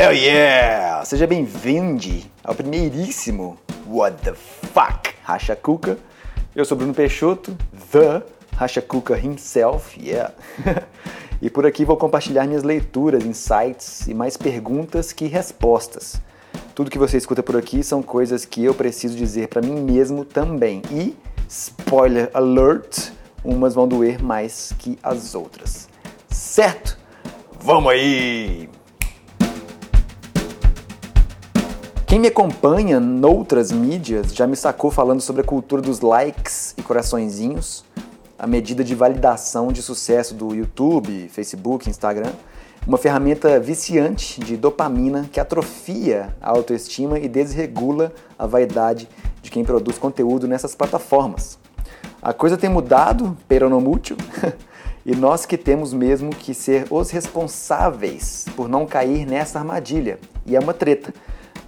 Hell 0.00 0.12
yeah! 0.12 1.04
Seja 1.04 1.26
bem-vindo 1.26 2.24
ao 2.44 2.54
primeiríssimo 2.54 3.58
What 3.84 4.22
the 4.22 4.32
Fuck 4.32 5.12
Racha 5.24 5.56
Cuca. 5.56 5.98
Eu 6.54 6.64
sou 6.64 6.78
Bruno 6.78 6.94
Peixoto, 6.94 7.58
The 7.90 8.22
Racha 8.54 8.80
Cuca 8.80 9.18
himself, 9.18 10.00
yeah. 10.00 10.32
e 11.42 11.50
por 11.50 11.66
aqui 11.66 11.84
vou 11.84 11.96
compartilhar 11.96 12.46
minhas 12.46 12.62
leituras, 12.62 13.24
insights 13.24 14.06
e 14.06 14.14
mais 14.14 14.36
perguntas 14.36 15.12
que 15.12 15.26
respostas. 15.26 16.22
Tudo 16.76 16.92
que 16.92 16.98
você 16.98 17.16
escuta 17.16 17.42
por 17.42 17.56
aqui 17.56 17.82
são 17.82 18.00
coisas 18.00 18.44
que 18.44 18.64
eu 18.64 18.74
preciso 18.74 19.16
dizer 19.16 19.48
para 19.48 19.60
mim 19.60 19.80
mesmo 19.80 20.24
também. 20.24 20.80
E, 20.92 21.16
spoiler 21.48 22.30
alert, 22.34 23.10
umas 23.42 23.74
vão 23.74 23.88
doer 23.88 24.22
mais 24.22 24.72
que 24.78 24.96
as 25.02 25.34
outras. 25.34 25.88
Certo? 26.30 26.96
Vamos 27.60 27.90
aí! 27.90 28.77
Quem 32.08 32.18
me 32.18 32.28
acompanha 32.28 32.98
noutras 32.98 33.70
mídias 33.70 34.34
já 34.34 34.46
me 34.46 34.56
sacou 34.56 34.90
falando 34.90 35.20
sobre 35.20 35.42
a 35.42 35.44
cultura 35.44 35.82
dos 35.82 36.00
likes 36.00 36.72
e 36.78 36.80
coraçõezinhos, 36.80 37.84
a 38.38 38.46
medida 38.46 38.82
de 38.82 38.94
validação 38.94 39.70
de 39.70 39.82
sucesso 39.82 40.34
do 40.34 40.54
YouTube, 40.54 41.28
Facebook, 41.28 41.86
Instagram, 41.90 42.32
uma 42.86 42.96
ferramenta 42.96 43.60
viciante 43.60 44.40
de 44.40 44.56
dopamina 44.56 45.28
que 45.30 45.38
atrofia 45.38 46.34
a 46.40 46.48
autoestima 46.48 47.18
e 47.18 47.28
desregula 47.28 48.10
a 48.38 48.46
vaidade 48.46 49.06
de 49.42 49.50
quem 49.50 49.62
produz 49.62 49.98
conteúdo 49.98 50.48
nessas 50.48 50.74
plataformas. 50.74 51.58
A 52.22 52.32
coisa 52.32 52.56
tem 52.56 52.70
mudado, 52.70 53.36
peronomútil, 53.46 54.16
e 55.04 55.14
nós 55.14 55.44
que 55.44 55.58
temos 55.58 55.92
mesmo 55.92 56.30
que 56.30 56.54
ser 56.54 56.86
os 56.88 57.10
responsáveis 57.10 58.46
por 58.56 58.66
não 58.66 58.86
cair 58.86 59.26
nessa 59.26 59.58
armadilha. 59.58 60.18
E 60.46 60.56
é 60.56 60.58
uma 60.58 60.72
treta 60.72 61.12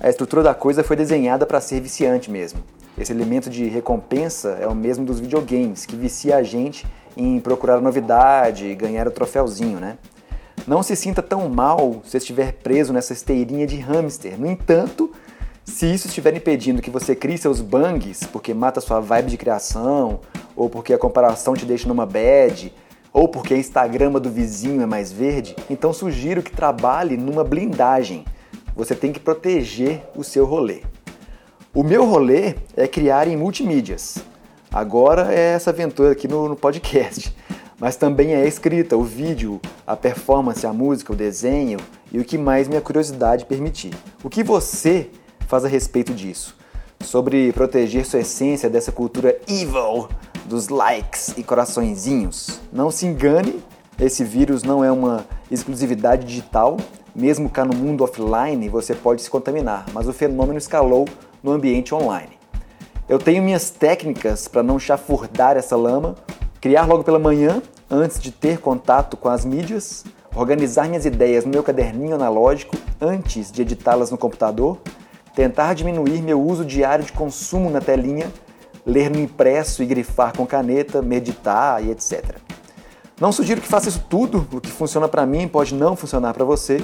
a 0.00 0.08
estrutura 0.08 0.42
da 0.42 0.54
coisa 0.54 0.82
foi 0.82 0.96
desenhada 0.96 1.44
para 1.44 1.60
ser 1.60 1.78
viciante 1.80 2.30
mesmo. 2.30 2.60
Esse 2.96 3.12
elemento 3.12 3.50
de 3.50 3.66
recompensa 3.66 4.56
é 4.60 4.66
o 4.66 4.74
mesmo 4.74 5.04
dos 5.04 5.20
videogames, 5.20 5.84
que 5.84 5.94
vicia 5.94 6.38
a 6.38 6.42
gente 6.42 6.86
em 7.14 7.38
procurar 7.38 7.76
a 7.76 7.80
novidade 7.80 8.74
ganhar 8.74 9.06
o 9.06 9.10
troféuzinho, 9.10 9.78
né? 9.78 9.98
Não 10.66 10.82
se 10.82 10.96
sinta 10.96 11.22
tão 11.22 11.48
mal 11.50 12.00
se 12.04 12.16
estiver 12.16 12.52
preso 12.54 12.94
nessa 12.94 13.12
esteirinha 13.12 13.66
de 13.66 13.76
hamster. 13.76 14.40
No 14.40 14.46
entanto, 14.50 15.10
se 15.64 15.86
isso 15.86 16.08
estiver 16.08 16.34
impedindo 16.34 16.80
que 16.80 16.90
você 16.90 17.14
crie 17.14 17.36
seus 17.36 17.60
bangs, 17.60 18.26
porque 18.26 18.54
mata 18.54 18.80
sua 18.80 19.00
vibe 19.00 19.30
de 19.30 19.36
criação, 19.36 20.20
ou 20.56 20.70
porque 20.70 20.94
a 20.94 20.98
comparação 20.98 21.54
te 21.54 21.66
deixa 21.66 21.86
numa 21.86 22.06
bad, 22.06 22.72
ou 23.12 23.28
porque 23.28 23.52
a 23.52 23.58
Instagrama 23.58 24.18
do 24.18 24.30
vizinho 24.30 24.82
é 24.82 24.86
mais 24.86 25.12
verde, 25.12 25.56
então 25.68 25.92
sugiro 25.92 26.42
que 26.42 26.52
trabalhe 26.52 27.16
numa 27.16 27.44
blindagem 27.44 28.24
você 28.74 28.94
tem 28.94 29.12
que 29.12 29.20
proteger 29.20 30.02
o 30.16 30.24
seu 30.24 30.44
rolê. 30.44 30.82
O 31.74 31.82
meu 31.82 32.04
rolê 32.04 32.54
é 32.76 32.88
criar 32.88 33.28
em 33.28 33.36
multimídias. 33.36 34.18
Agora 34.72 35.32
é 35.32 35.54
essa 35.54 35.70
aventura 35.70 36.12
aqui 36.12 36.26
no, 36.26 36.48
no 36.48 36.56
podcast. 36.56 37.34
Mas 37.80 37.96
também 37.96 38.34
é 38.34 38.42
a 38.42 38.46
escrita, 38.46 38.96
o 38.96 39.02
vídeo, 39.02 39.58
a 39.86 39.96
performance, 39.96 40.66
a 40.66 40.72
música, 40.72 41.14
o 41.14 41.16
desenho 41.16 41.78
e 42.12 42.18
o 42.18 42.24
que 42.24 42.36
mais 42.36 42.68
minha 42.68 42.80
curiosidade 42.80 43.46
permitir. 43.46 43.94
O 44.22 44.28
que 44.28 44.44
você 44.44 45.08
faz 45.46 45.64
a 45.64 45.68
respeito 45.68 46.12
disso? 46.12 46.54
Sobre 47.00 47.52
proteger 47.52 48.04
sua 48.04 48.20
essência 48.20 48.68
dessa 48.68 48.92
cultura 48.92 49.40
evil 49.48 50.08
dos 50.44 50.68
likes 50.68 51.32
e 51.38 51.42
coraçõezinhos. 51.42 52.60
Não 52.70 52.90
se 52.90 53.06
engane, 53.06 53.62
esse 53.98 54.24
vírus 54.24 54.62
não 54.62 54.84
é 54.84 54.92
uma 54.92 55.24
exclusividade 55.50 56.26
digital, 56.26 56.76
mesmo 57.14 57.48
cá 57.48 57.64
no 57.64 57.74
mundo 57.74 58.04
offline, 58.04 58.68
você 58.68 58.94
pode 58.94 59.22
se 59.22 59.30
contaminar, 59.30 59.86
mas 59.92 60.08
o 60.08 60.12
fenômeno 60.12 60.58
escalou 60.58 61.08
no 61.42 61.52
ambiente 61.52 61.94
online. 61.94 62.38
Eu 63.08 63.18
tenho 63.18 63.42
minhas 63.42 63.70
técnicas 63.70 64.46
para 64.46 64.62
não 64.62 64.78
chafurdar 64.78 65.56
essa 65.56 65.76
lama, 65.76 66.14
criar 66.60 66.86
logo 66.86 67.02
pela 67.02 67.18
manhã, 67.18 67.62
antes 67.90 68.20
de 68.20 68.30
ter 68.30 68.58
contato 68.58 69.16
com 69.16 69.28
as 69.28 69.44
mídias, 69.44 70.04
organizar 70.34 70.88
minhas 70.88 71.04
ideias 71.04 71.44
no 71.44 71.50
meu 71.50 71.62
caderninho 71.62 72.14
analógico 72.14 72.76
antes 73.00 73.50
de 73.50 73.62
editá-las 73.62 74.10
no 74.10 74.18
computador, 74.18 74.78
tentar 75.34 75.74
diminuir 75.74 76.22
meu 76.22 76.40
uso 76.40 76.64
diário 76.64 77.04
de 77.04 77.12
consumo 77.12 77.68
na 77.68 77.80
telinha, 77.80 78.30
ler 78.86 79.10
no 79.10 79.18
impresso 79.18 79.82
e 79.82 79.86
grifar 79.86 80.36
com 80.36 80.46
caneta, 80.46 81.02
meditar 81.02 81.84
e 81.84 81.90
etc. 81.90 82.36
Não 83.20 83.32
sugiro 83.32 83.60
que 83.60 83.68
faça 83.68 83.88
isso 83.88 84.04
tudo, 84.08 84.46
o 84.52 84.60
que 84.60 84.70
funciona 84.70 85.08
para 85.08 85.26
mim 85.26 85.46
pode 85.46 85.74
não 85.74 85.94
funcionar 85.94 86.32
para 86.32 86.44
você. 86.44 86.82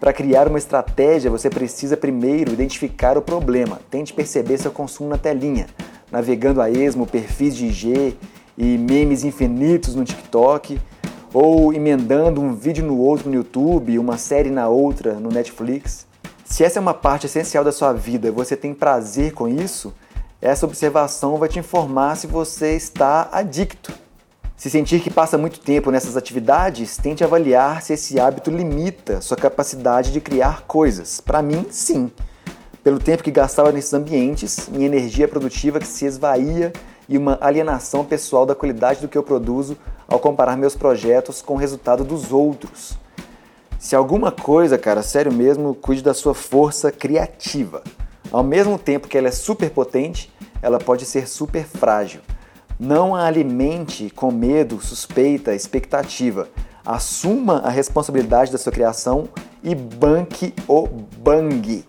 Para 0.00 0.14
criar 0.14 0.48
uma 0.48 0.56
estratégia, 0.56 1.30
você 1.30 1.50
precisa 1.50 1.94
primeiro 1.94 2.54
identificar 2.54 3.18
o 3.18 3.22
problema. 3.22 3.78
Tente 3.90 4.14
perceber 4.14 4.56
seu 4.56 4.70
consumo 4.70 5.10
na 5.10 5.18
telinha, 5.18 5.66
navegando 6.10 6.62
a 6.62 6.70
esmo 6.70 7.06
perfis 7.06 7.54
de 7.54 7.66
IG 7.66 8.16
e 8.56 8.78
memes 8.78 9.24
infinitos 9.24 9.94
no 9.94 10.02
TikTok, 10.02 10.80
ou 11.34 11.70
emendando 11.74 12.40
um 12.40 12.54
vídeo 12.54 12.82
no 12.82 12.96
outro 12.96 13.28
no 13.28 13.36
YouTube, 13.36 13.98
uma 13.98 14.16
série 14.16 14.48
na 14.48 14.68
outra 14.68 15.20
no 15.20 15.28
Netflix. 15.28 16.06
Se 16.46 16.64
essa 16.64 16.78
é 16.78 16.80
uma 16.80 16.94
parte 16.94 17.26
essencial 17.26 17.62
da 17.62 17.70
sua 17.70 17.92
vida 17.92 18.28
e 18.28 18.30
você 18.30 18.56
tem 18.56 18.72
prazer 18.72 19.34
com 19.34 19.46
isso, 19.46 19.92
essa 20.40 20.64
observação 20.64 21.36
vai 21.36 21.50
te 21.50 21.58
informar 21.58 22.16
se 22.16 22.26
você 22.26 22.74
está 22.74 23.28
adicto 23.30 23.92
se 24.60 24.68
sentir 24.68 25.00
que 25.00 25.08
passa 25.08 25.38
muito 25.38 25.58
tempo 25.58 25.90
nessas 25.90 26.18
atividades, 26.18 26.98
tente 26.98 27.24
avaliar 27.24 27.80
se 27.80 27.94
esse 27.94 28.20
hábito 28.20 28.50
limita 28.50 29.22
sua 29.22 29.34
capacidade 29.34 30.12
de 30.12 30.20
criar 30.20 30.64
coisas. 30.66 31.18
Para 31.18 31.40
mim, 31.40 31.64
sim. 31.70 32.12
Pelo 32.84 32.98
tempo 32.98 33.22
que 33.22 33.30
gastava 33.30 33.72
nesses 33.72 33.94
ambientes, 33.94 34.68
minha 34.68 34.84
energia 34.84 35.26
produtiva 35.26 35.80
que 35.80 35.86
se 35.86 36.04
esvaía 36.04 36.74
e 37.08 37.16
uma 37.16 37.38
alienação 37.40 38.04
pessoal 38.04 38.44
da 38.44 38.54
qualidade 38.54 39.00
do 39.00 39.08
que 39.08 39.16
eu 39.16 39.22
produzo 39.22 39.78
ao 40.06 40.20
comparar 40.20 40.58
meus 40.58 40.76
projetos 40.76 41.40
com 41.40 41.54
o 41.54 41.56
resultado 41.56 42.04
dos 42.04 42.30
outros. 42.30 42.98
Se 43.78 43.96
alguma 43.96 44.30
coisa, 44.30 44.76
cara, 44.76 45.02
sério 45.02 45.32
mesmo, 45.32 45.74
cuide 45.74 46.02
da 46.02 46.12
sua 46.12 46.34
força 46.34 46.92
criativa. 46.92 47.82
Ao 48.30 48.44
mesmo 48.44 48.78
tempo 48.78 49.08
que 49.08 49.16
ela 49.16 49.28
é 49.28 49.32
super 49.32 49.70
potente, 49.70 50.30
ela 50.60 50.78
pode 50.78 51.06
ser 51.06 51.26
super 51.26 51.64
frágil. 51.64 52.20
Não 52.80 53.14
a 53.14 53.26
alimente 53.26 54.08
com 54.08 54.32
medo, 54.32 54.80
suspeita, 54.80 55.54
expectativa. 55.54 56.48
Assuma 56.82 57.58
a 57.58 57.68
responsabilidade 57.68 58.50
da 58.50 58.56
sua 58.56 58.72
criação 58.72 59.28
e 59.62 59.74
banque 59.74 60.54
o 60.66 60.86
bang. 60.88 61.84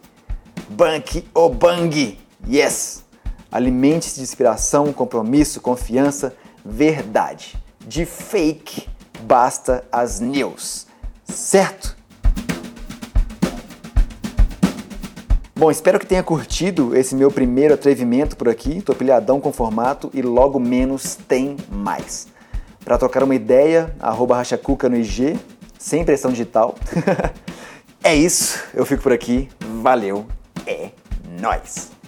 Banque 0.69 1.25
o 1.33 1.47
bang. 1.47 2.19
Yes! 2.45 3.05
Alimente-se 3.49 4.17
de 4.17 4.21
inspiração, 4.23 4.91
compromisso, 4.91 5.61
confiança, 5.61 6.35
verdade. 6.65 7.55
De 7.87 8.05
fake, 8.05 8.89
basta 9.23 9.85
as 9.93 10.19
news. 10.19 10.87
Certo? 11.23 11.95
Bom, 15.61 15.69
espero 15.69 15.99
que 15.99 16.07
tenha 16.07 16.23
curtido 16.23 16.95
esse 16.97 17.13
meu 17.13 17.29
primeiro 17.29 17.75
atrevimento 17.75 18.35
por 18.35 18.49
aqui. 18.49 18.81
Tô 18.81 18.95
pilhadão 18.95 19.39
com 19.39 19.53
formato 19.53 20.09
e 20.11 20.19
logo 20.19 20.59
menos 20.59 21.13
tem 21.27 21.55
mais. 21.69 22.27
Para 22.83 22.97
trocar 22.97 23.21
uma 23.21 23.35
ideia, 23.35 23.95
arroba 23.99 24.37
rachacuca 24.37 24.89
no 24.89 24.97
IG, 24.97 25.39
sem 25.77 26.03
pressão 26.03 26.31
digital. 26.31 26.73
é 28.03 28.15
isso, 28.15 28.59
eu 28.73 28.87
fico 28.87 29.03
por 29.03 29.13
aqui. 29.13 29.49
Valeu, 29.83 30.25
é 30.65 30.89
nóis! 31.39 32.00